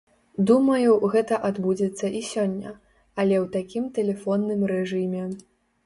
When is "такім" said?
3.61-3.83